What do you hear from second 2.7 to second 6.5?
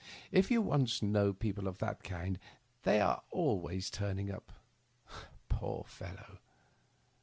they are always turning up. Poor fellow